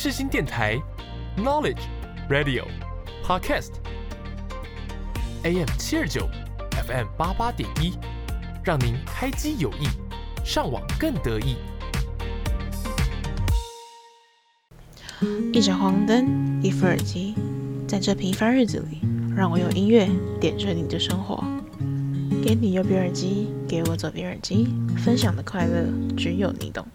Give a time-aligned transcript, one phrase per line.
[0.00, 0.80] 世新电台
[1.36, 1.80] ，Knowledge
[2.30, 2.64] Radio
[3.24, 3.72] Podcast
[5.42, 6.28] AM 七二九
[6.86, 7.98] ，FM 八八点一，
[8.62, 9.88] 让您开机有益，
[10.44, 11.56] 上网更得意。
[15.52, 17.34] 一盏黄灯，一副耳机，
[17.88, 19.00] 在这平凡日子里，
[19.34, 20.08] 让我用音乐
[20.40, 21.42] 点缀你的生活。
[22.40, 26.86] 给你右边耳机，给我左边耳机，分享的快乐只有你懂。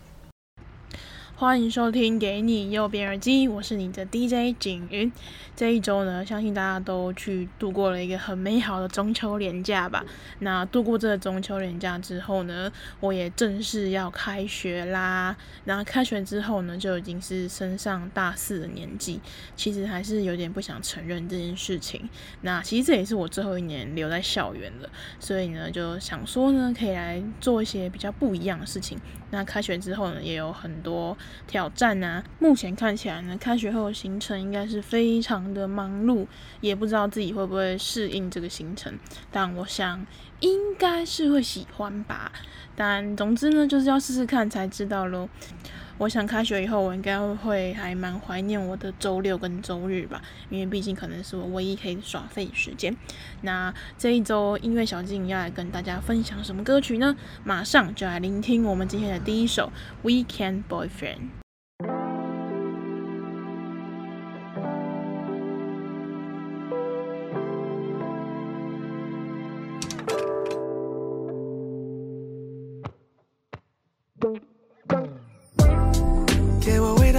[1.36, 5.12] 欢迎收听《给你右边耳机》，我是你的 DJ 景云。
[5.56, 10.06] 这一周呢，相信大家都去度过了一个很美好的中秋连假吧。
[10.40, 15.36] 那度过这个中秋连假之后呢，我也正式要开学啦。
[15.66, 19.20] 那开学之后呢，就已经是升上大四的年纪，
[19.56, 22.08] 其实还是有点不想承认这件事情。
[22.42, 29.00] 那其实这也是我最后一年留在校园了，所以呢，就想说呢，可以来做一些比较不一样的事情。
[29.34, 32.24] 那开学之后呢，也有很多挑战啊。
[32.38, 36.28] 目前看起来呢，开学后的行程应该是非常的忙碌，
[36.62, 38.94] 也不知道自己会不会适应这个行程。
[39.32, 40.06] 但我想
[40.40, 42.32] 应该是会喜欢吧。
[42.76, 45.28] 但总之呢，就是要试试看才知道喽。
[46.00, 52.96] 我想开学以后，我应该会还蛮怀念我的周六跟周日吧，因为毕竟可能是我唯一可以耍废时间。
[53.42, 57.16] 那这一周音乐小静要来跟大家分享什么歌曲呢？
[57.44, 59.72] 马上就来聆听我们今天的第一首
[60.08, 60.90] 《Weekend Boyfriend》。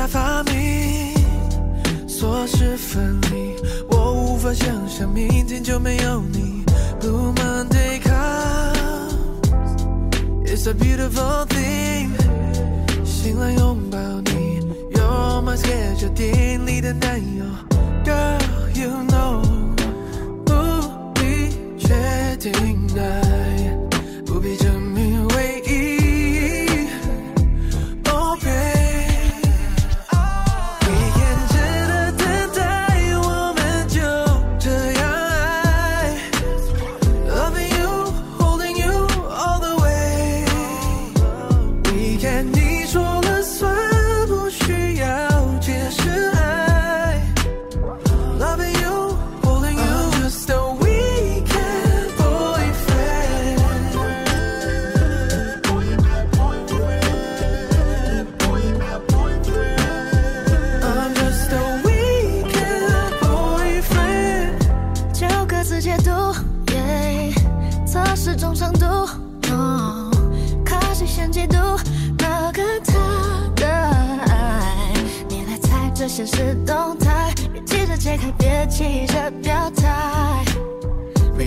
[0.06, 1.14] 发明
[2.06, 3.54] 琐事分离，
[3.88, 6.64] 我无法想象明天就没有你。
[7.00, 9.14] Blue Monday comes,
[10.44, 12.10] it's a beautiful thing。
[13.04, 14.60] 醒来拥抱你
[14.92, 17.44] ，You're my schedule 定里的男友
[18.04, 18.38] ，Girl
[18.74, 19.42] you know，
[20.44, 20.52] 不
[21.14, 23.23] 必确定爱，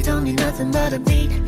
[0.07, 1.46] 回头你 nothing but a beat。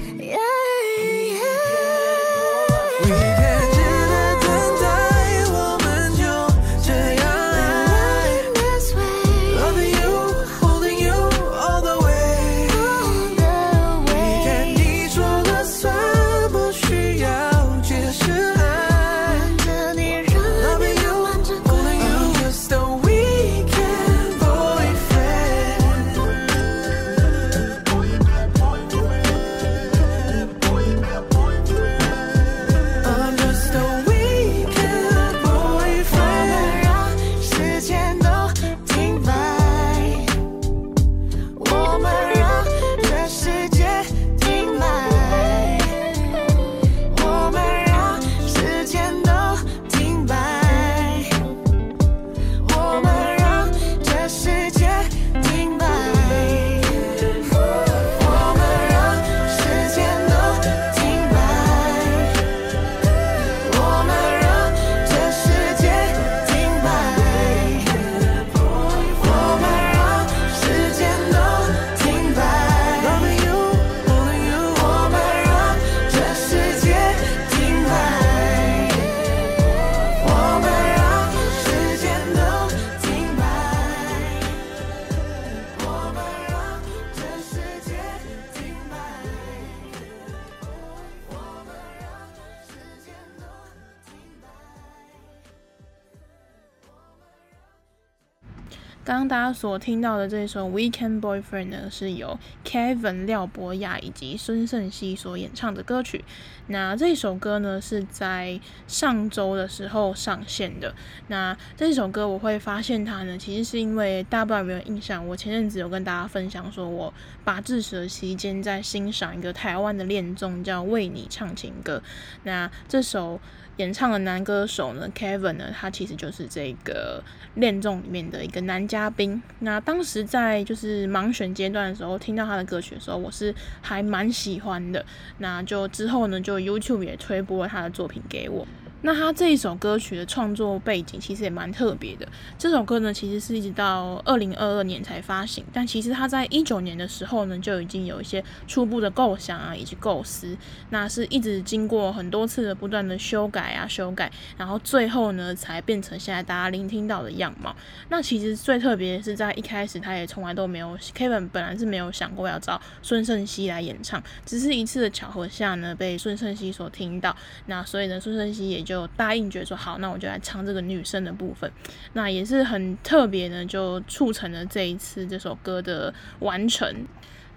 [99.59, 106.23] 所听到的这首《Weekend Boyfriend》呢，是由 Kevin 廖博雅以及孙盛希所演唱的歌曲。
[106.67, 108.57] 那这首歌呢是在
[108.87, 110.95] 上周的时候上线的。
[111.27, 117.13] 那这首歌我会发现它呢，其实是因为大家不知道有没有印象，我前阵子有跟大家分享说，我
[117.43, 122.01] 拔智齿期间在欣赏一个台湾的恋综叫《为你唱情歌》。
[122.43, 123.41] 那这首。
[123.79, 127.23] 演唱的男歌手呢，Kevin 呢，他其实就是这个
[127.55, 129.41] 恋综里面的一个男嘉宾。
[129.59, 135.05] 那当时在就是盲选阶段的时候，听到他的歌曲的时候，我是还蛮喜欢的。
[135.37, 138.67] 那就之后呢，就 YouTube 也推播了他的作品给我。
[139.01, 142.27] 那他这一首歌曲的创作背景其实也蛮特别的。
[142.57, 150.57] 这首歌呢，其实是一直到二零二二年才发行，但其实他在一九年的时候呢，就已经有一些初步的构想啊，以及构思。
[150.89, 157.73] 那是一直经过很多次的不断的修改啊，修改，然后最后呢，才变成现在大家聆听到的样貌。
[158.09, 167.33] 那其实最特别的是在一开始，他也从来都没有，Kevin 本来是没有想过要找孙盛熙来演唱，只是一次的巧合下呢，被孙盛熙所听到。
[167.67, 168.88] 那所以呢，孙盛熙也。
[168.89, 171.71] 就答应，觉得说好，那我就来唱这个女生的部分，
[172.13, 176.91] 那也是很特别的，就促成了这一次这首歌的完成。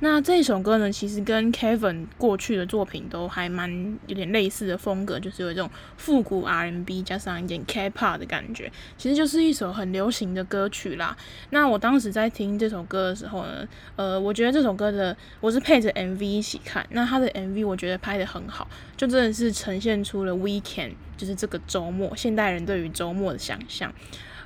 [0.04, 11.16] 那这首歌呢，其实跟 Kevin 过去的作品都还蛮有点类似的风格，就是有一种复古 R&B 加上一点 K-pop 的感觉，其实就是一首很流行的歌曲啦。
[11.50, 23.93] 那我当时在听这首歌的时候呢，呃，我觉得这首歌的我是配着 MV 一起看，那他的 MV 我觉得拍得很好，就真的是呈现出了 Weekend，就是这个周末，现代人对于周末的想象。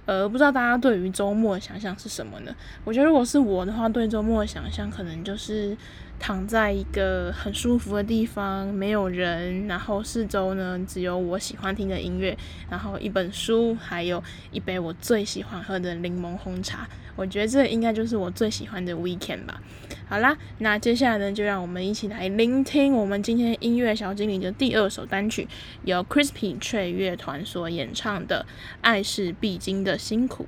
[0.06, 2.54] 呃，不知道大家对于周末的想象是什么呢？
[2.84, 5.76] 我觉得如果是我的话，对周末的想象可能就是
[6.18, 12.36] 躺在一个很舒服的地方，没有人，然后四周呢只有我喜欢听的音乐，
[12.68, 16.88] 然后一本书，还有一杯我最喜欢喝的柠檬红茶。
[17.14, 19.62] 我觉得这应该就是我最喜欢的 weekend 吧。
[20.08, 25.48] 好啦，那接下来呢，就让我们一起来聆听我们今天音乐小精灵的第二首单曲，
[25.84, 28.44] 由 Crispy 脆乐团所演唱的
[28.82, 30.44] 《爱是必经的辛苦》。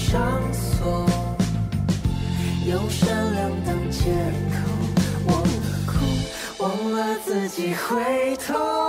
[0.00, 1.06] 上锁
[2.66, 4.10] 用善良当借
[4.50, 4.58] 口
[5.26, 8.79] 忘了哭忘了自己回头？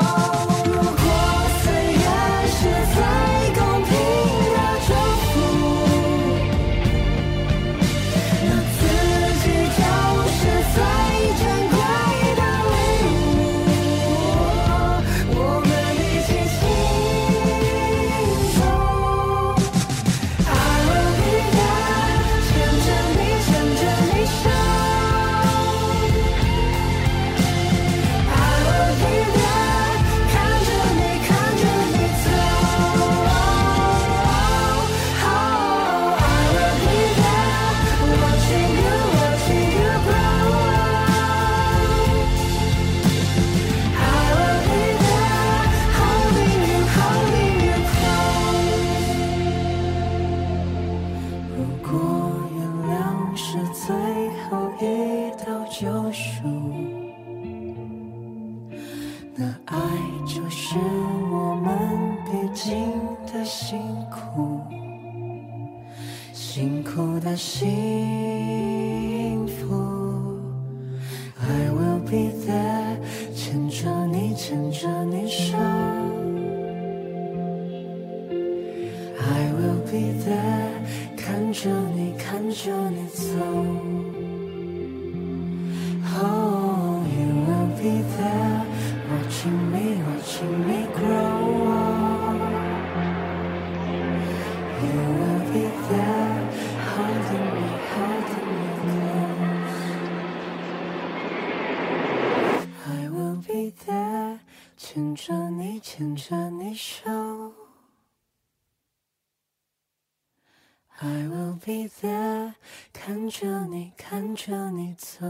[111.88, 112.54] 在
[112.92, 115.28] 看着你，看着你走。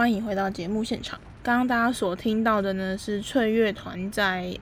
[0.00, 1.20] 欢迎回到节目现场。
[1.42, 4.58] 刚刚大家所听到的呢，是翠乐团在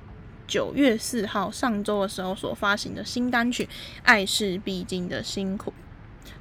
[0.49, 3.64] 九月四号上周的时候所发行的新单曲
[4.02, 5.71] 《爱是必经的辛苦》。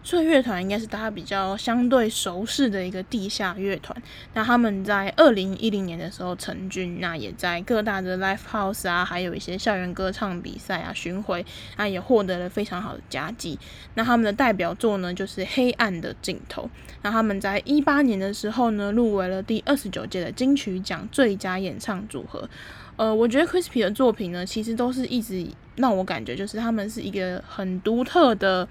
[0.03, 4.01] 脆乐团应该是大家比较相对熟悉的一个地下乐团。
[4.33, 11.45] 那他们在二零一零年的时候成军，那也在各大的 live house 啊，还有一些校园歌唱比赛啊巡回，
[11.77, 13.59] 那也获得了非常好的佳绩。
[13.95, 16.63] 那他们的代表作呢，就是《黑暗的尽头》。
[17.01, 22.49] 那他们在一八年的时候呢，入围了第二十九届的金曲奖最佳演唱组合。
[22.95, 28.67] 呃，我觉得 Crispy 的作品呢，其实都是一直让我感觉，就是他们是一个很独特的。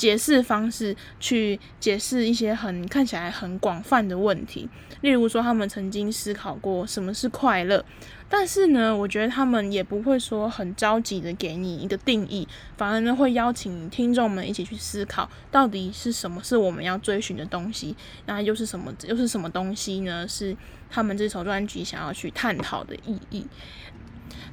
[0.00, 4.66] 解释方式去解释一些很看起来很广泛的问题，
[5.02, 7.84] 例如说他们曾经思考过什么是快乐，
[8.26, 20.26] 但是呢，我觉得他们也不会说很着急的给你一个定义，反而呢会邀请听众们一起去思考，到底是什么是我们要追寻的东西，那又是什么又是什么东西呢？
[20.26, 20.56] 是
[20.88, 23.44] 他们这首专辑想要去探讨的意义。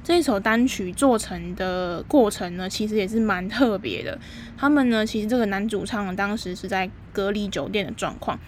[0.08, 4.18] 这首单曲做成的过程呢，其实也是蛮特别的。
[4.56, 8.38] 他们呢，其实这个男主唱当时是在隔离酒店的状况。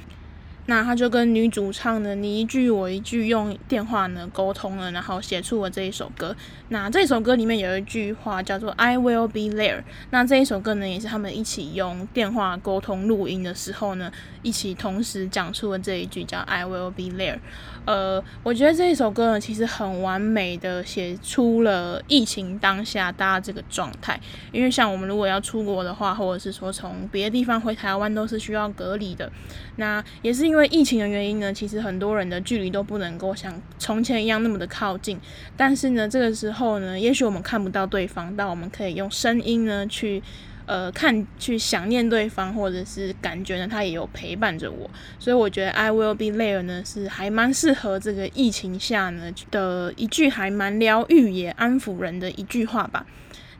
[0.66, 6.34] 那他就跟女主唱呢，你一句我一句用电话呢沟通了，然后写出了这一首歌。
[6.68, 9.82] 那这首歌里面有一句话叫做 "I will be there"。
[10.10, 14.12] 那这一首歌呢，也是他们一起用电话沟通录音的时候呢，
[14.42, 17.38] 一起同时讲出了这一句叫 "I will be there"。
[17.86, 24.20] 呃，我觉得这一首歌呢，其实很完美的写出了疫情当下大家这个状态。
[24.52, 29.30] 因为像我们如果要出国的话，或者是说从别的地方回台湾，都是需要隔离的。
[29.76, 35.18] 那也是因为疫情的原因呢，其实很多人的距离都不能够像从前一样那么的靠近。
[35.56, 40.22] 但是呢，这个时候呢，也许我们看不到对方，但我们可以用声音呢去。
[40.70, 53.04] 呃，看去想念对方，或者是感觉呢，他也有陪伴着我，所以我觉得 I will be there 呢是还蛮适合这个疫情下呢的一句还蛮疗愈也安抚人的一句话吧。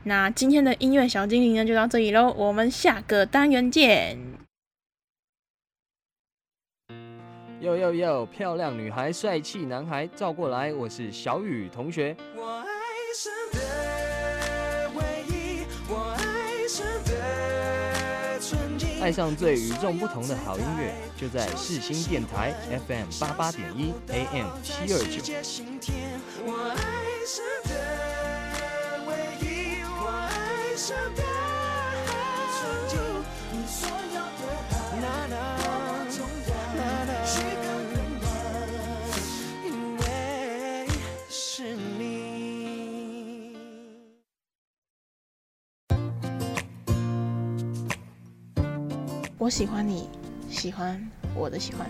[0.05, 4.17] 那今天的音乐小精灵呢就到这里喽，我们下个单元见。
[7.61, 12.17] 呦呦呦，漂亮女孩，帅气男孩，照过来，我是小雨同学。
[12.37, 12.67] 我爱
[19.01, 22.53] 爱上最与众不同的好音乐，就在世新电台
[22.87, 25.23] FM 八八点一 AM 七二九。
[49.41, 50.07] 我喜欢你，
[50.51, 51.03] 喜欢
[51.35, 51.89] 我的喜欢。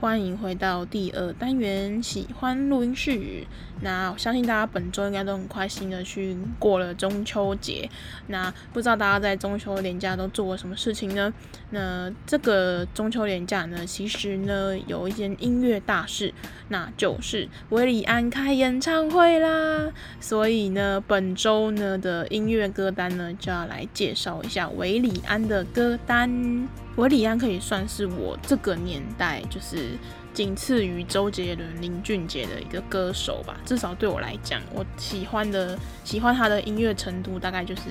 [0.00, 3.44] 欢迎回到第二单元，喜欢录音室。
[3.82, 7.86] 那我相信大家本周应该都很开心的去过了中秋节。
[8.28, 11.30] 那不知道大家在中秋连假都做了什么事情呢？
[11.68, 16.32] 那这个中秋连假呢，其实呢有一件音乐大事，
[16.68, 19.92] 那就是韦礼安开演唱会啦。
[20.18, 26.66] 所以呢，本周呢的音乐歌单呢就要来介绍一下韦礼安的歌单。
[26.96, 29.90] 韦礼安可以算是我这个年代就是。
[30.32, 37.82] 仅次于周杰伦、林俊杰的一个歌手吧，至少对我来讲，我喜欢的、喜欢他的音乐程度，大概就是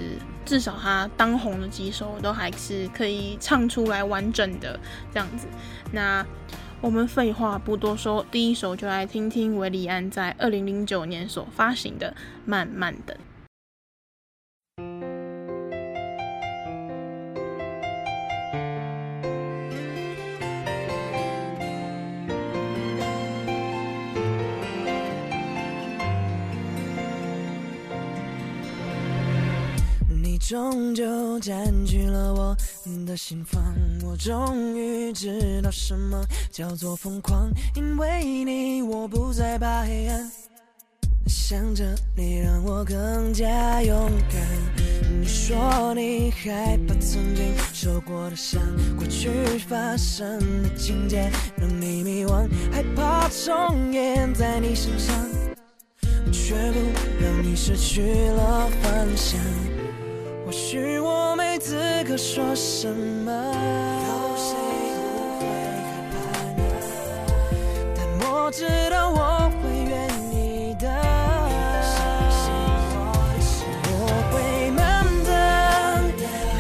[0.45, 4.79] 至少他当红的几首都还是可以唱出来完整的
[5.13, 5.47] 这样子。
[5.91, 6.25] 那
[6.79, 12.09] 我们废话不多说，第一首就来听听韦礼安在二零零九年所发行的
[12.45, 13.15] 《慢慢等》。
[30.49, 32.57] 终究占据了我
[33.05, 33.61] 的心房，
[34.03, 40.31] 我终于知道什么叫做疯狂，因为你我不再怕黑暗，
[41.27, 44.41] 想着你让我更加勇敢。
[45.21, 48.59] 你说你害怕曾经受过的伤，
[48.97, 49.29] 过去
[49.67, 55.15] 发生的情节让你迷惘，害怕重演在你身上，
[56.31, 56.79] 却不
[57.23, 58.01] 让你失去
[58.31, 59.39] 了方向。
[60.49, 61.77] 或许我没资
[62.07, 64.55] 格说什么，有谁？
[67.95, 70.89] 但我知道我会愿意的。
[73.91, 73.93] 我
[74.31, 75.29] 会慢等，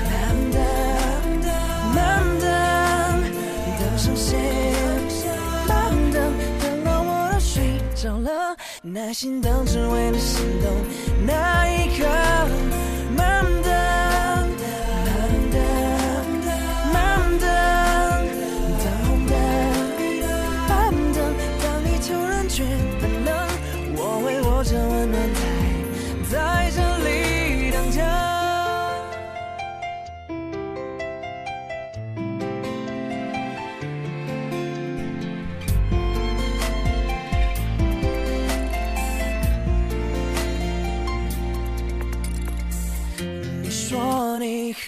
[0.05, 0.13] 慢
[0.53, 0.61] 等，
[1.95, 1.97] 慢
[2.39, 2.47] 等，
[3.79, 4.37] 等上线，
[5.67, 6.31] 慢等，
[6.61, 10.71] 等到我都睡着了，耐心等只为了心动
[11.25, 12.05] 那一刻。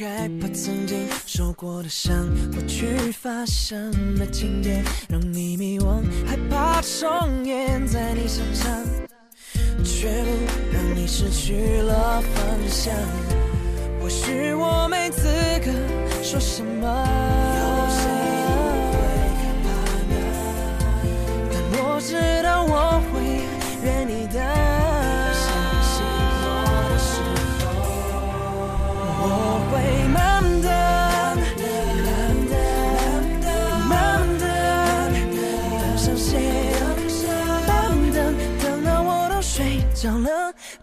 [0.03, 8.67] 害怕曾经受过的伤，过去发生的情节让你迷惘，害怕重演在你身上，
[9.83, 12.95] 却不让你失去了方向。
[14.01, 15.27] 或许我没资
[15.63, 15.71] 格
[16.23, 16.87] 说什么，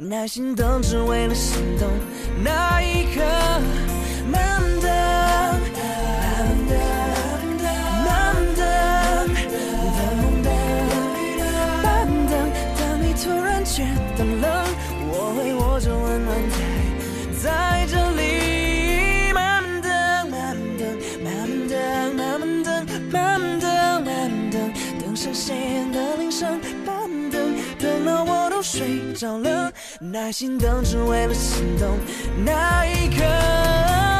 [0.08, 1.86] 耐心等，只为了心动
[2.42, 3.20] 那一刻。
[4.32, 6.72] 慢等，慢等，
[8.06, 8.08] 慢
[8.56, 8.64] 等，
[9.98, 10.48] 等等，
[11.82, 11.86] 慢
[12.26, 12.32] 等，
[12.78, 13.84] 当你突然觉
[14.16, 14.64] 得冷，
[15.10, 16.32] 我会握着温暖
[17.36, 19.30] 在在这里。
[19.34, 19.90] 慢等，
[20.30, 20.88] 慢等，
[21.22, 21.76] 慢慢等，
[22.16, 22.66] 慢慢等，
[23.12, 23.68] 慢慢等，
[24.02, 26.58] 慢慢等，等上线的铃声。
[26.86, 29.67] 慢等，等到我都睡着了。
[30.10, 31.98] 耐心等，只为了心动
[32.44, 34.17] 那一刻。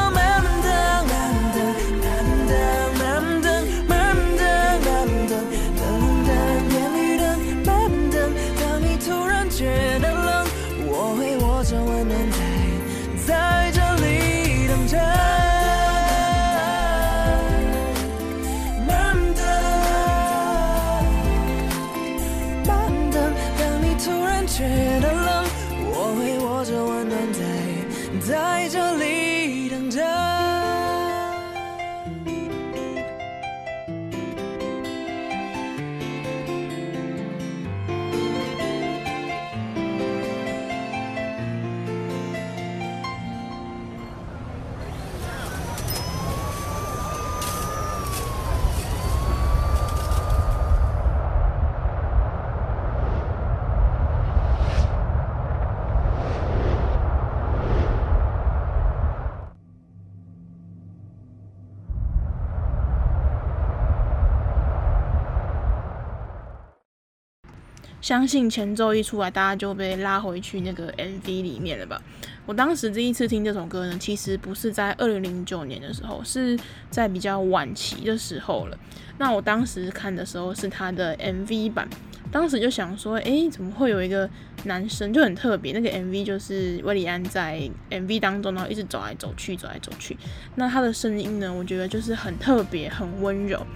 [68.08, 72.00] 相信前奏一出来，大家就被拉回去那个 MV 里面了吧？
[72.46, 78.78] 我当时第一次听这首歌呢，其实不是在二零零九年的时候，是在比较晚期的时候了。
[79.18, 81.86] 那我当时看的时候是他的 MV 版，
[82.32, 84.26] 当时就想说，诶，怎么会有一个
[84.64, 85.74] 男生就很特别？
[85.74, 90.16] 那个 MV 就是韦礼安在 MV 当中，然后一直走来走去，走来走去。
[90.54, 93.66] 那他的声音呢，我觉得就是很特别，很温柔。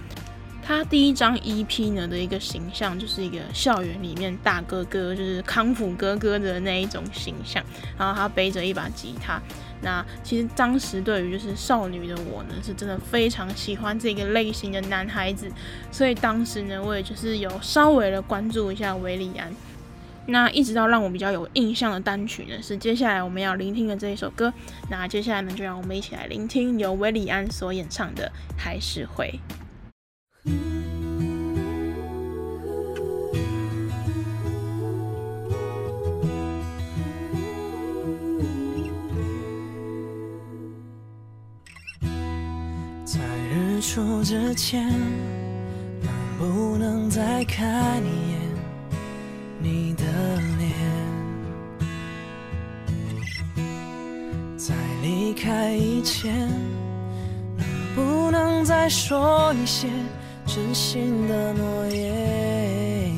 [0.65, 7.61] 他第一张 EP 呢的一个形象，就是一个校园里面大哥哥，就是康复哥哥的那一种形象。
[7.97, 9.41] 然后他背着一把吉他。
[9.81, 15.51] 那其实当时对于就是少女的我呢，是真的非常喜欢这个类型的男孩子。
[15.91, 19.53] 所以当时呢，我也就是有稍微的关注一下韦礼安。
[20.25, 24.53] 那一直到让我比较有印象的单曲呢，是接下来我们要聆听的这一首歌。
[24.89, 29.37] 那接下来呢，就让我们一起来聆听由韦礼安所演唱的《还是会》。
[30.45, 30.51] 在
[43.49, 44.89] 日出之前，
[46.01, 48.41] 能不能再看一眼
[49.61, 50.03] 你的
[50.57, 50.73] 脸？
[54.57, 56.49] 在离开以前，
[57.55, 59.87] 能不能再说一些？
[60.55, 63.11] 真心的诺言，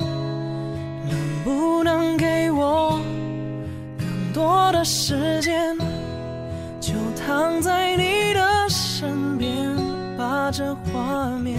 [0.00, 3.00] 能不能给我
[3.96, 5.78] 更多的时间？
[6.80, 9.76] 就躺在你的身边，
[10.16, 11.56] 把这画面，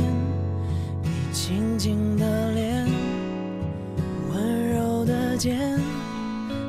[1.01, 2.85] 你静静的脸，
[4.33, 5.79] 温柔的肩，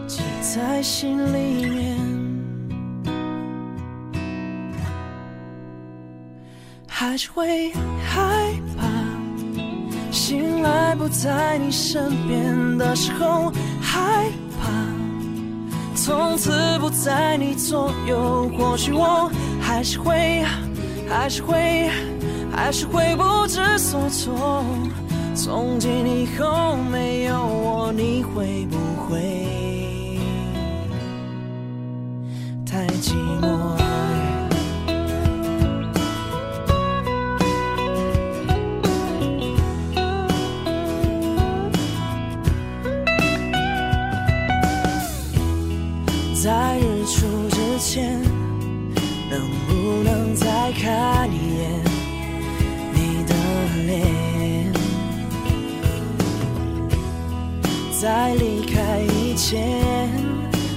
[0.06, 2.09] 记在心里面。
[7.00, 7.72] 还是会
[8.04, 8.86] 害怕，
[10.12, 14.26] 醒来不在你身边的时候，害
[14.60, 14.68] 怕
[15.94, 18.50] 从此不在你左右。
[18.50, 19.32] 或许我
[19.62, 20.44] 还是会，
[21.08, 21.88] 还是会，
[22.54, 24.62] 还是会不知所措。
[25.34, 28.76] 从今以后没有我，你会不
[29.08, 29.48] 会
[32.66, 33.79] 太寂寞？
[47.92, 48.22] 前，
[49.28, 50.46] 能不能再
[50.80, 51.68] 看一眼
[52.92, 53.34] 你的
[53.88, 54.72] 脸，
[58.00, 60.08] 在离开以前，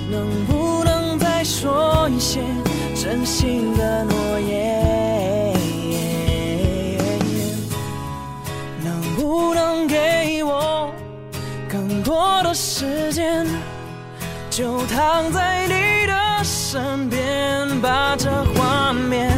[0.09, 2.39] 能不能再说一些
[2.95, 5.53] 真心的诺言？
[8.83, 10.91] 能不能给我
[11.69, 13.45] 更多的时间？
[14.49, 16.02] 就躺在你
[16.43, 19.31] 身边，把这画面。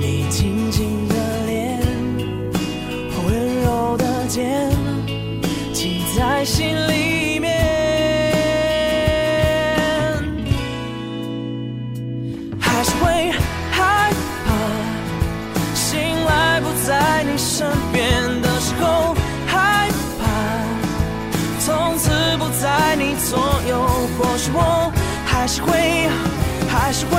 [0.00, 1.14] 你轻轻的
[1.46, 1.78] 脸，
[3.26, 4.70] 温柔的肩，
[5.74, 7.52] 记在心里面，
[12.58, 13.30] 还是会
[13.70, 14.10] 害
[14.46, 14.54] 怕，
[15.74, 19.14] 醒来不在你身边的时候，
[19.46, 20.24] 害怕
[21.60, 23.86] 从此不在你左右。
[24.18, 24.90] 或许我
[25.26, 25.97] 还是会，
[26.88, 27.18] 还是会，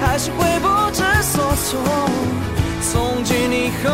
[0.00, 1.78] 还是会不知所措。
[2.80, 3.90] 从今以后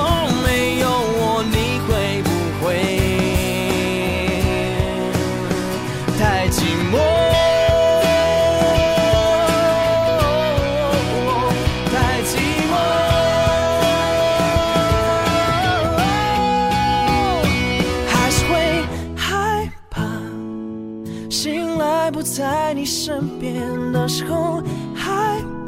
[23.93, 24.63] 那时候
[24.95, 25.11] 害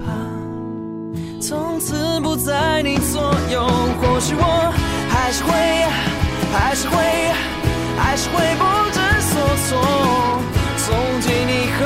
[0.04, 0.12] 怕，
[1.40, 3.20] 从此不在你左
[3.52, 3.66] 右。
[4.00, 4.72] 或许我
[5.08, 5.50] 还是会，
[6.52, 6.96] 还是会，
[7.98, 9.68] 还是会不知所措。
[10.76, 11.80] 从今以后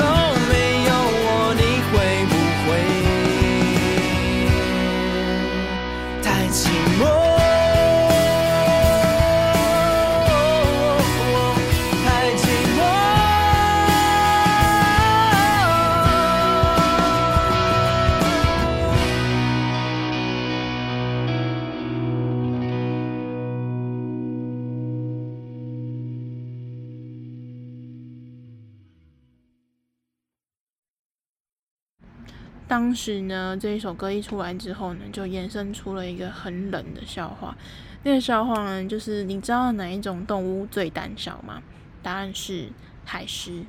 [32.67, 37.55] 当时呢，这一首歌一出来之后呢，就衍生出了一个很冷的笑话。
[38.03, 41.61] 那个笑话呢，就是你知道哪一种动物最胆小吗？
[42.01, 42.69] 答案是
[43.03, 43.63] 海狮，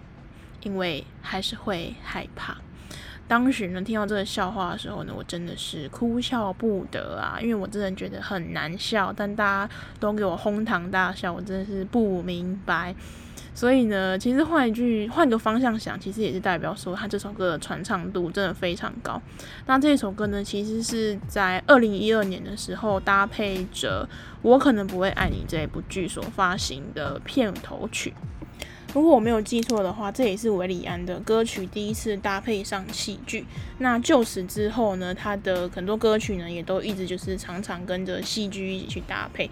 [0.62, 2.56] 因为还是会害怕。
[3.28, 12.94] 当时呢，听到这个笑话的时候呢，我真的是哭笑不得啊，因为我真的觉得很难笑，但大家都给我哄堂大笑，我真的是不明白。
[13.56, 19.20] 所以呢，其实换一句，换个方向想，其实也是代表说，他这首歌的传唱度真的非常高。
[19.64, 24.06] 那这首歌呢，其实是在二零一二年的时候，搭配着
[24.42, 28.12] 《我可能不会爱你》这一部剧所发行的片头曲。
[28.92, 33.44] 如果我没有记错的话，这也是韦礼安的歌曲第一次搭配上戏剧。
[33.78, 39.50] 那就此之后呢，他的很多歌曲呢，也都一直就是常常跟着戏剧一起去搭配。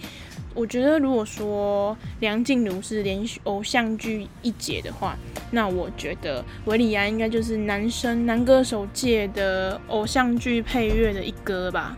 [0.54, 5.16] 我觉得，如果说梁静茹是连续偶像剧一姐的话，
[5.50, 11.96] 那我觉得韦礼安应该就是男生男歌手界的偶像剧配乐的一哥吧。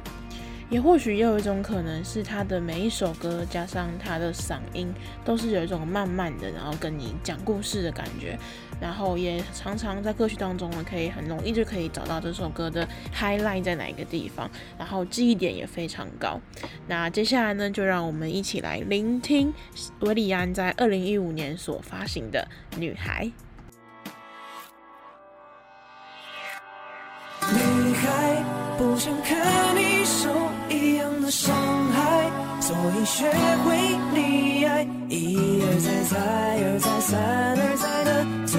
[0.68, 4.92] 也或许也有一种可能是他的每一首歌加上他的嗓音，
[5.24, 8.36] 都是有一种慢慢的，然后跟你讲故事的感觉。
[8.80, 16.40] 然后也常常在歌曲当中呢，可以很容易就可以找到这首歌的 highlight 在哪个地方，然后记忆点也非常高。
[16.86, 19.52] 那接下来呢，就让我们一起来聆听
[20.00, 22.46] 韦礼安在二零一五年所发行的
[22.78, 23.24] 《女孩》。
[27.52, 28.44] 女孩，
[28.76, 30.28] 不想看你受
[31.30, 31.54] 伤
[31.92, 33.30] 害，所以学
[33.64, 33.76] 会
[34.14, 36.16] 溺爱，一而再，再
[36.62, 37.18] 而再，三
[37.58, 38.10] 而再的
[38.46, 38.54] 错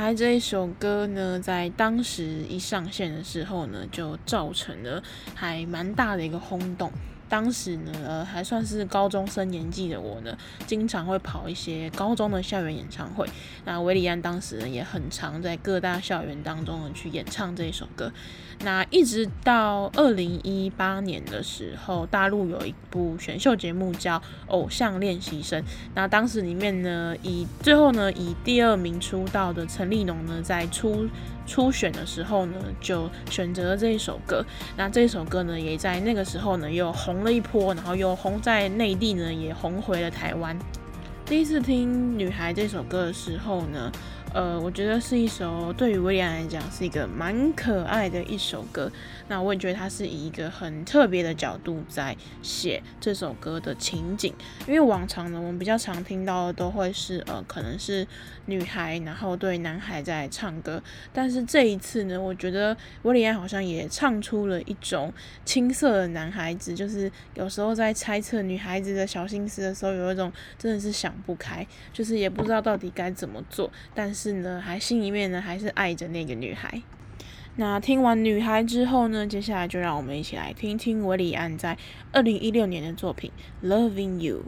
[0.00, 5.02] 他这一首歌呢，在当时一上线的时候呢，就造成了
[5.34, 6.90] 还蛮大的一个轰动。
[7.28, 10.34] 当时呢，呃，还算是高中生年纪的我呢，
[10.66, 13.28] 经常会跑一些高中的校园演唱会。
[13.66, 18.10] 那维里安当时呢，也很常在各大校园当中呢去演唱这一首歌。
[18.62, 24.18] 那一直到二零一八年的时候，大陆有一部选秀节目叫
[24.48, 25.62] 《偶像练习生》。
[25.94, 31.08] 那当时里面呢，以最后呢以第二名出道的陈立农呢，在初
[31.46, 34.44] 初选的时候呢，就选择了这一首歌。
[34.76, 40.58] 那这一首歌呢，也在那个时候呢又红了一波，然后又红在内地呢，也红回了台湾。
[41.24, 43.90] 第一次听《女孩》这首歌的时候呢，
[44.32, 48.90] 呃，我觉得是一首对于威廉来讲是一个蛮可爱的一首歌。
[49.26, 54.32] 那我也觉得他是以一个很特别的角度在写这首歌的情景。
[54.68, 58.06] 因为往常呢，我们比较常听到的都会是呃，可能是
[58.46, 60.80] 女孩然后对男孩在唱歌。
[61.12, 65.12] 但是这一次呢，我觉得威廉好像也唱出了一种
[65.44, 74.19] 青涩的男孩子，就是有时候在猜测女孩子的小心思的时候，有一种真的是想不开，就是也不知道到底该怎么做，但是。
[74.22, 76.82] 是呢，还心里面呢，还是爱着那个女孩。
[77.56, 81.78] 那听完女孩之后呢，接下来就让我们一起来听听韦礼安在
[82.12, 83.32] 二零一六年的作品
[83.66, 84.44] 《Loving You》。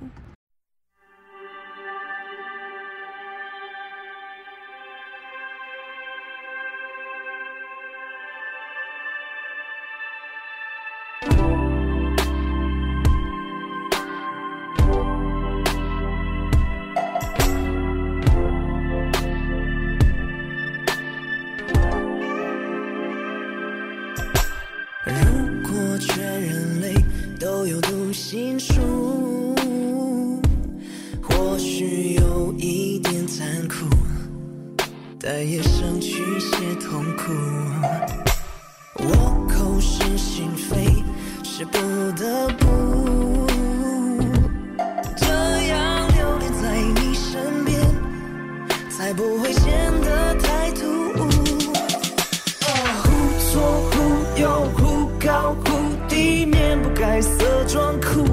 [57.12, 58.25] 白色装酷。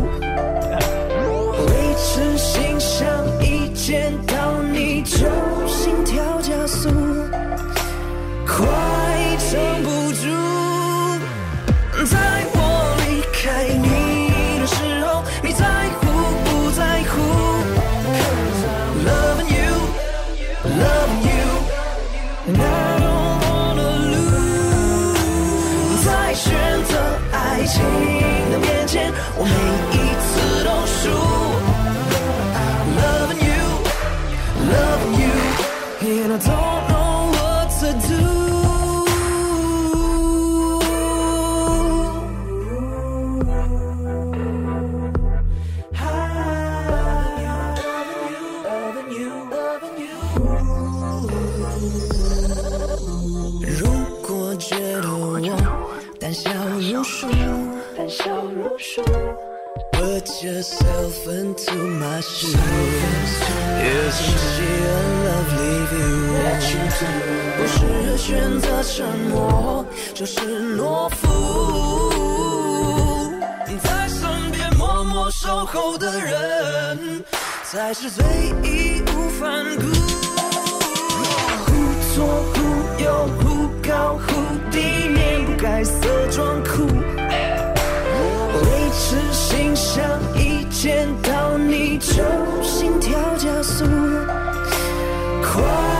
[61.30, 62.50] 温吞，心。
[62.50, 64.66] 也曾惜。
[65.26, 65.54] love
[67.60, 67.64] 我
[68.18, 70.40] 选择沉默，就是
[70.76, 71.22] 懦夫，
[73.84, 77.24] 在身边默默守候的人，
[77.64, 78.26] 才是最
[78.64, 79.84] 义无反顾。
[81.66, 81.72] 忽
[82.16, 82.58] 左忽
[83.04, 84.28] 右，忽高忽
[84.72, 85.92] 低，面不改色，
[86.32, 86.88] 装酷，
[88.64, 90.49] 维持形象。
[90.82, 92.24] 见到你就
[92.64, 93.84] 心跳加速
[95.44, 95.99] 快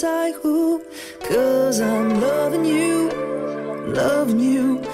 [0.00, 3.10] Cause I'm loving you,
[3.92, 4.87] loving you.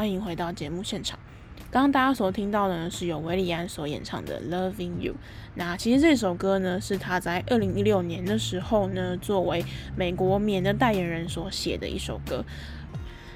[0.00, 1.18] 欢迎回到节目现场。
[1.70, 5.12] 刚刚大家所听到的呢，是由韦礼安所演唱的《Loving You》。
[5.56, 9.62] 那其实这首歌呢，是他在二零一六年的时候呢，作为
[9.94, 12.42] 美国免的代言人所写的一首歌。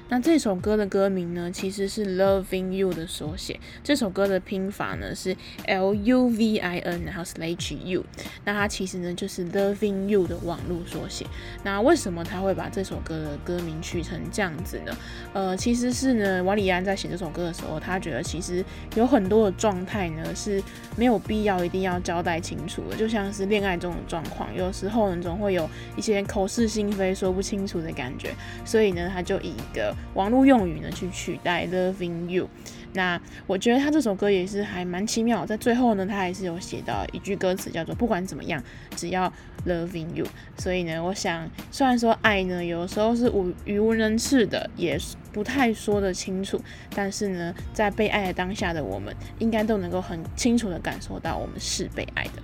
[0.07, 3.59] 那这首歌的歌名呢，其实是 Loving You 的缩写。
[3.83, 5.35] 这首歌的拼法呢是
[5.65, 8.05] L U V I N，然后 slash U。
[8.43, 11.25] 那它其实呢就是 Loving You 的网络缩写。
[11.63, 14.95] 那为什么他会把这首歌的歌名取成这样子呢？
[15.33, 18.63] 呃，其实是呢，韦礼安在写这首歌的时候，他觉得其实
[18.95, 20.61] 有很多的状态呢是
[20.95, 28.35] 没有必要一定要交代清楚的，就像是恋爱中的状况，有时候呢总会有一些口是心非、说不清楚的感觉。
[28.63, 32.49] 所以呢，他就以一个网络用语呢去取代 loving you，
[32.93, 38.63] 那我觉得他这首歌也是还蛮奇妙，在最后呢，他还是有写到一句歌词叫做不管怎么样，
[38.95, 39.31] 只要
[39.67, 40.25] loving you。
[40.57, 44.97] 所以呢，我想虽然说爱呢有时候是无语无伦次的，也
[45.33, 46.61] 不太说得清楚，
[46.95, 52.41] 但是呢，在被爱的当下的我们，应该都能够很清楚的感受到我们是被爱的。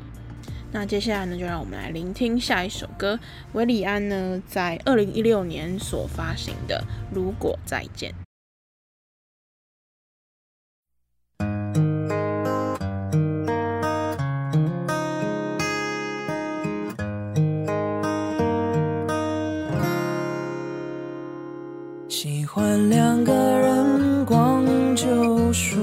[0.73, 3.19] 那接下来呢，就让我们来聆听下一首歌，
[3.51, 6.83] 韦礼安呢在二零一六年所发行的
[7.15, 8.11] 《如果再见》。
[22.07, 24.65] 喜欢两个人逛
[24.95, 25.77] 旧书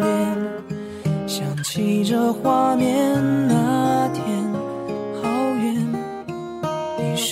[0.00, 0.36] 店，
[1.26, 3.59] 想起这画面。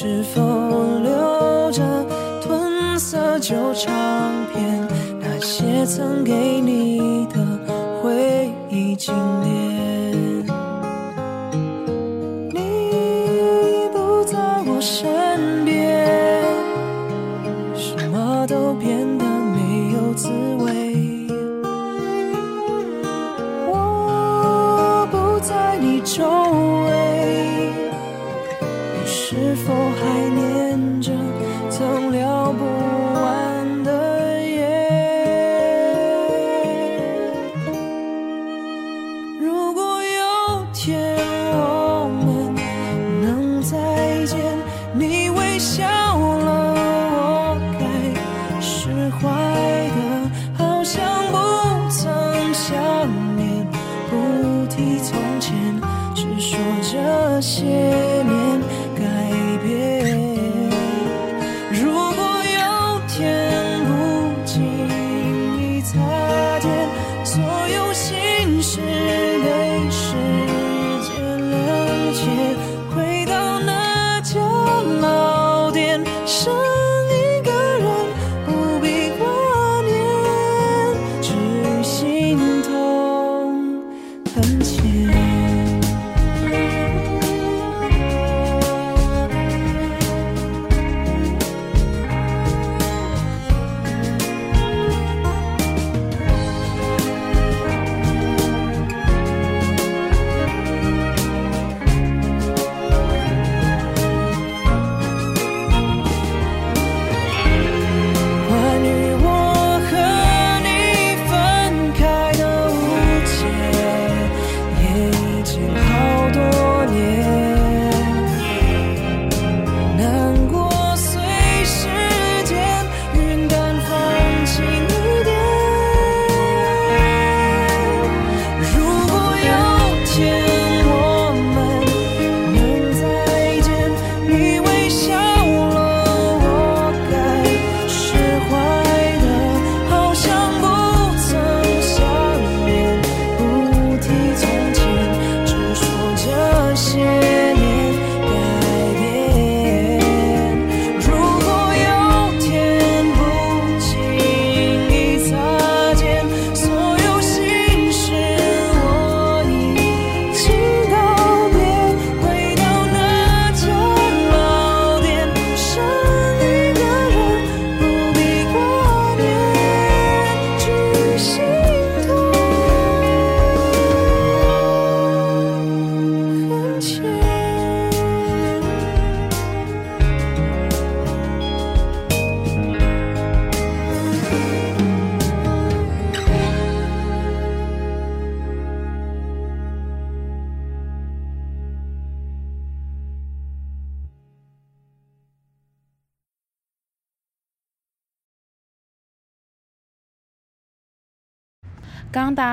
[0.01, 0.41] 是否
[1.01, 1.83] 留着
[2.41, 3.93] 褪色旧唱
[4.53, 4.87] 片？
[5.19, 7.45] 那些曾给你的
[8.01, 9.11] 回忆纪
[9.43, 9.68] 念。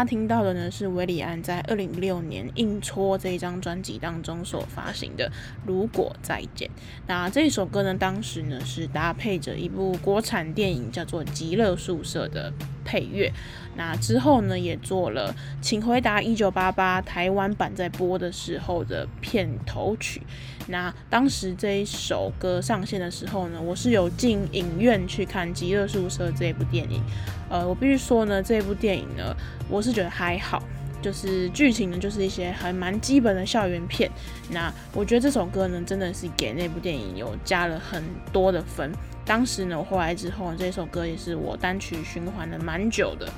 [0.05, 5.29] 听到的呢，是韦礼安在二零一六年《硬戳》这一张专辑当中所发行的
[5.65, 6.69] 《如果再见》。
[7.07, 12.51] 那这一首歌呢，当时呢是搭配着一部国产电影叫做《极乐宿舍》的
[12.95, 13.29] 配乐。
[13.75, 20.21] 那之后呢，也做了《请回答一九八八》台湾版在播的时候的片头曲。
[20.67, 27.01] 那当时这一首歌上线的时候呢，我是有进影院去看《极乐宿舍》这部电影。
[27.49, 29.35] 呃，我必须说呢，这部电影呢，
[29.69, 30.63] 我是觉得还好，
[31.05, 34.09] 就是剧情呢，就是一些还蛮基本的校园片。
[34.49, 38.03] 那我觉得这首歌呢，真的是给那部电影有加了很
[38.33, 38.91] 多的分。
[39.23, 43.31] 当时呢，我回来之后，这首歌也是我单曲循环了蛮久的。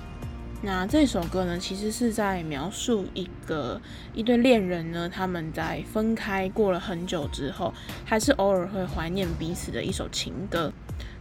[0.62, 3.82] 那这首歌呢，其实是在描述一个
[4.14, 7.74] 一对恋人呢，他们在分开过了很久之后，
[8.06, 10.72] 还是偶尔会怀念彼此的一首情歌。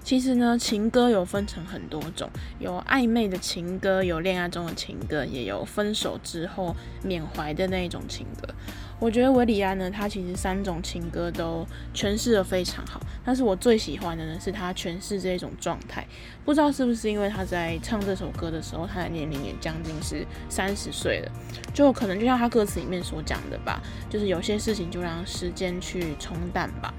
[0.03, 8.49] 其实呢，情歌有分成很多种，有暧昧的情歌，有恋爱中的情歌，也有分手之后缅怀的那一种情歌。
[8.99, 16.07] 我觉得韦礼安呢，他其实三种情歌都诠释得非常好，但是我最喜欢的呢，是他诠释这种状态。
[16.45, 21.33] 不知道是不是因为他在唱这首歌的时候，他的年龄也将近是三十岁了，
[21.75, 26.95] 就可能就像他歌词里面所讲的吧，就是有些事情就让时间去冲淡吧。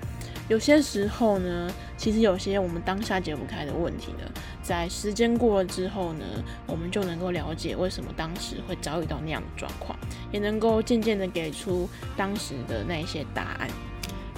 [0.48, 6.24] 有些时候呢，其实有些我们当下解不开的问题呢，在时间过了之后呢，
[6.66, 9.98] 我们就能够了解为什么当时会遭遇到那样的状况，
[10.32, 13.68] 也能够渐渐的给出当时的那些答案。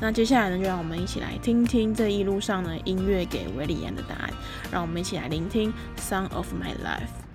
[0.01, 4.29] 那接下来呢，就让我们一起来听听这一路上呢，音乐给韦礼安的答案。
[4.71, 7.13] 让我们一起来聆听《Song of My Life》。《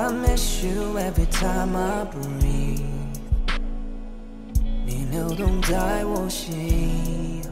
[0.00, 2.82] i miss you every time i breathe
[4.86, 7.42] 你流动在我心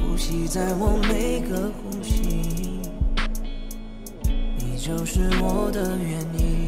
[0.00, 2.80] 呼吸在我每个呼吸
[4.56, 6.60] 你就是我的原因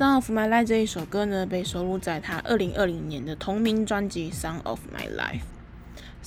[0.00, 5.40] Song of My Life》这一首歌呢，被收录在他二零二零年的同名专辑《Song of My Life》。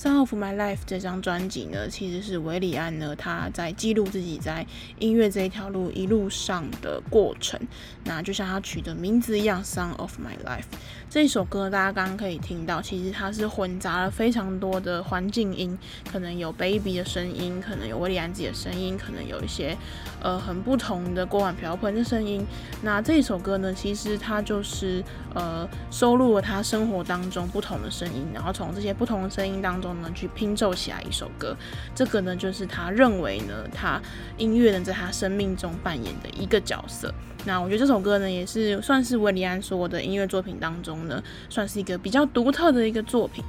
[0.00, 4.64] Song of My Life》这张专辑呢，其实是韦礼安呢他在记录自己在
[5.00, 7.58] 音乐这一条路一路上的过程。
[8.04, 10.62] 那就像他取的名字一样，《Song of My Life》
[11.10, 15.78] 这首歌，大家刚刚可以听到，其实它是混杂了非常多的环境音，
[16.10, 19.76] 可能有 Baby 的声音，可能有韦礼安自己的声音，可能有一些
[20.20, 22.44] 呃很不同的锅碗瓢盆的声音。
[22.82, 31.56] 那这首歌呢，其实它就是呃收录了他生活当中不同的声音，然后从这些不同的声音当中呢去拼凑起来一首歌。
[31.94, 34.00] 这个呢，就是他认为呢，他
[34.36, 37.14] 音乐呢在他生命中扮演的一个角色。
[37.46, 43.44] 那我觉得这首歌呢，也是算是韦礼安所有的音乐作品当中呢，算是一个比较独特的一个作品。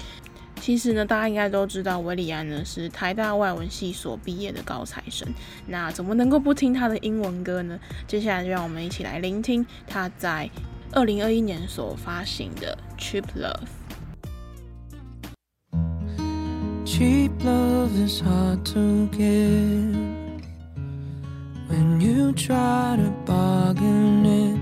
[0.61, 5.27] 其实呢，大家应该都知道，韦礼安呢是台大外文系所毕业的高材生。
[5.67, 7.77] 那怎么能够不听他的英文歌呢？
[8.07, 10.49] 接下来就让我们一起来聆听他在
[10.93, 13.59] 二零二一年所发行的《Cheap Love》。
[16.85, 19.93] Cheap love is hard to get
[21.67, 24.57] When you try to bargain it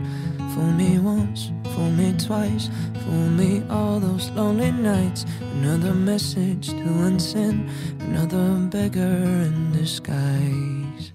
[0.54, 2.70] Fool me once, fool me twice
[3.04, 5.26] Fool me all those lonely nights.
[5.56, 11.14] Another message to unsend Another beggar in disguise.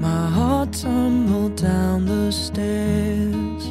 [0.00, 3.64] My heart tumbled down the stairs.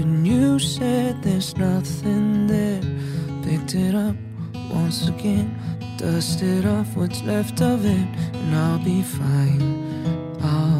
[0.00, 2.82] And you said there's nothing there
[3.44, 4.16] Picked it up
[4.72, 5.60] once again
[6.00, 10.38] Dusted off what's left of it, and I'll be fine.
[10.40, 10.79] I'll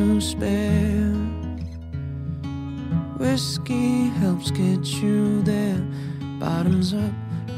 [0.00, 1.12] to spare.
[3.18, 5.82] Whiskey helps get you there.
[6.38, 7.12] Bottoms up,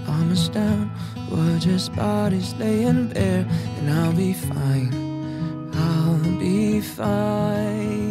[0.09, 0.91] arms down.
[1.31, 3.47] We're just bodies laying bare,
[3.79, 4.91] and I'll be fine.
[5.73, 8.02] I'll be fine.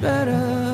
[0.00, 0.67] Better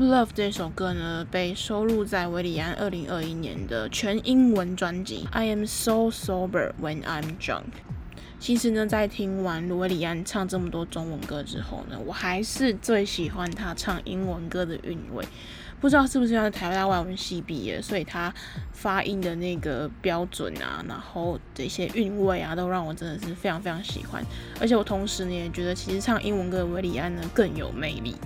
[0.00, 7.64] Love》这首歌呢，被收录在韦礼安二零二一年的全英文专辑《I Am So Sober When I'm Drunk》。
[8.38, 15.22] 其实呢，在听完韦礼安唱这么多中文歌之后呢，我还是最喜欢他唱英文歌的韵味。
[15.82, 18.32] 不知道是不是因为台湾外文系毕业，所以他
[18.72, 24.24] 发音的那个标准啊，然后这些韵味啊，都让我真的是非常非常喜欢。
[24.58, 28.16] 而且我同时呢，也觉得其实唱英文歌的韦礼安呢更有魅力。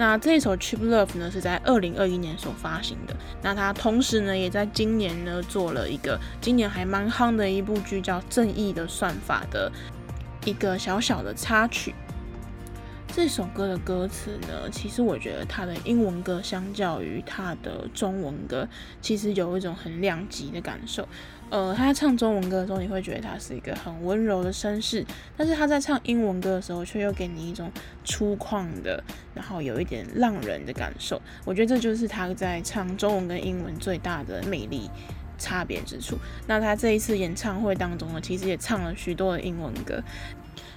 [0.00, 3.14] 那这一首《Cheap Love》呢，是在二零二一年所发行的。
[3.42, 9.70] 那它同时呢，也在今年呢做了一个今年还蛮夯的一部剧，叫《正义的算法》的
[10.46, 11.94] 一个小小的插曲。
[13.12, 18.66] 这首歌的歌词呢，其实我觉得它的英文歌相较于它的中文歌，
[19.00, 21.06] 其实有一种很两极的感受。
[21.50, 25.04] 呃，他在唱中文歌的时候，你会觉得他是一个很温柔的绅士，
[25.36, 27.70] 但是他在唱英文歌的时候，却又给你一种
[28.04, 29.02] 粗犷的，
[29.34, 31.20] 然后有一点浪人的感受。
[31.44, 34.88] 我觉得这就是他在唱中文跟英文最大的魅力
[35.36, 36.16] 差别之处。
[36.46, 40.00] 那他这一次演唱会当中呢，其实也唱了许多的英文歌。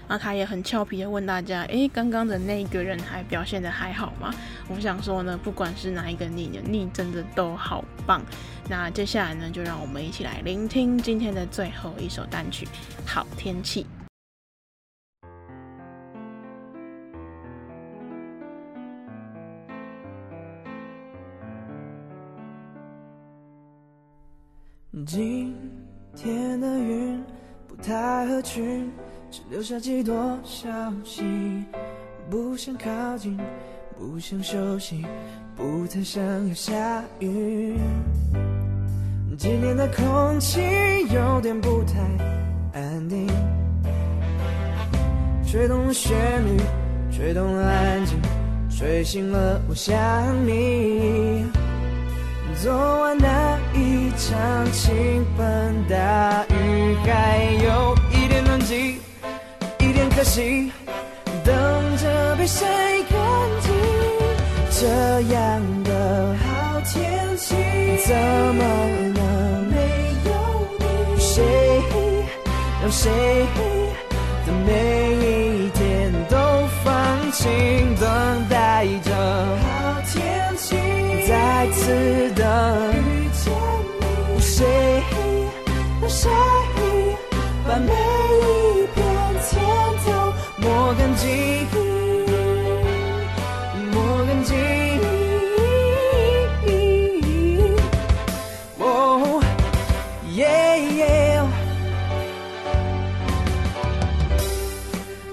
[0.08, 4.34] 那他也很俏皮的问大家：“诶，刚刚的那个人还表现得还好吗？”
[4.70, 8.22] 我想说呢，不管是哪一个你呢，你真的都好棒。
[8.70, 12.66] 那接下来呢，就让我们一起来聆听今天的最后一首单曲
[13.06, 13.84] 《好天气》。
[25.06, 25.54] 今
[26.16, 27.22] 天的云
[27.68, 28.90] 不太合群，
[29.34, 30.70] 只留下几朵消
[31.04, 31.24] 息，
[32.30, 33.36] 不想靠近，
[33.98, 35.04] 不想休息，
[35.56, 37.74] 不太想要下雨。
[39.36, 40.62] 今天的空气
[41.12, 42.00] 有点不太
[42.80, 43.26] 安定，
[45.48, 46.16] 吹动了旋
[46.46, 46.62] 律，
[47.12, 48.22] 吹动了安静，
[48.70, 49.96] 吹醒了我想
[50.46, 51.44] 你。
[52.62, 57.96] 昨晚那一场倾盆大雨，还有，
[61.44, 62.66] 等着被晒
[63.10, 63.18] 干
[63.62, 63.72] 净。
[64.72, 64.88] 这
[65.34, 67.56] 样的好天气，
[68.06, 68.62] 怎么
[69.14, 69.22] 能
[69.70, 69.76] 没
[70.26, 70.32] 有
[70.80, 70.84] 你？
[71.20, 71.44] 谁
[72.82, 73.12] 让谁
[74.46, 74.70] 的每
[75.16, 76.36] 一天都
[76.84, 78.04] 放晴，等
[78.50, 79.12] 待着。
[79.62, 80.76] 好天气。
[81.28, 82.42] 再次的
[82.94, 83.44] 遇见
[84.00, 84.60] 你，谁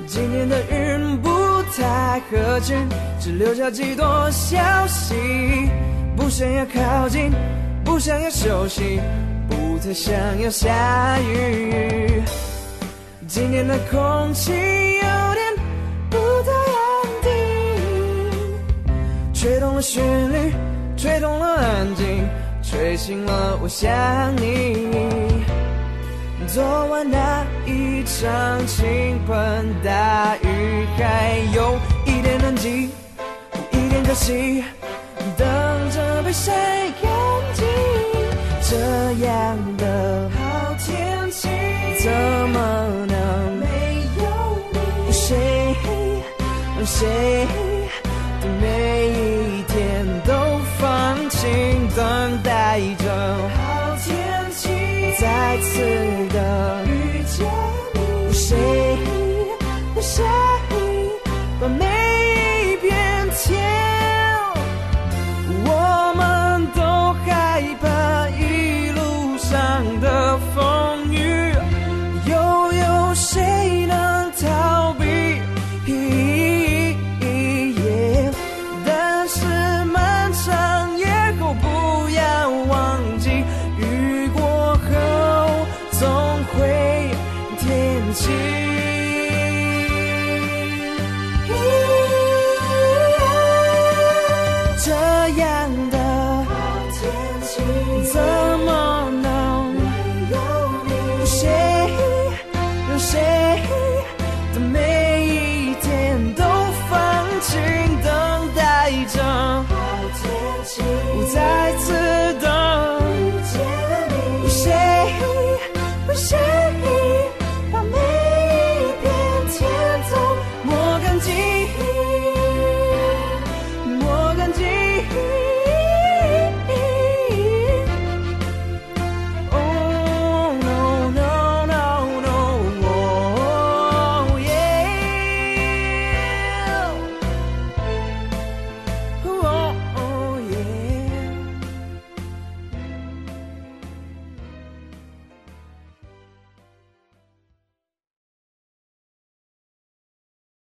[0.07, 1.29] 今天的云不
[1.77, 2.77] 太合群，
[3.21, 5.15] 只留下几朵消息。
[6.17, 7.33] 不想要靠近，
[7.85, 9.01] 不想要休息，
[9.49, 12.23] 不太想要下雨。
[13.27, 14.53] 今天的空气
[19.41, 20.53] 吹动了旋律，
[20.99, 22.29] 吹动了安静，
[22.63, 23.91] 吹醒了我想
[24.37, 24.87] 你。
[26.47, 32.91] 昨晚那一场倾盆大雨，还有一点冷静，
[33.73, 34.63] 一点可惜。
[35.39, 35.49] 等
[35.91, 36.53] 着被晒
[37.01, 37.11] 干
[37.55, 37.67] 净，
[38.61, 38.77] 这
[39.25, 41.49] 样的好天气，
[42.03, 42.13] 怎
[42.51, 43.67] 么能没
[44.19, 44.23] 有
[45.07, 45.13] 你？
[45.13, 45.75] 谁
[46.85, 47.47] 谁
[48.61, 50.33] 每一天都
[50.79, 54.69] 放晴等待着好天气
[55.19, 55.81] 再次
[56.33, 57.47] 的遇见
[57.95, 58.90] 你。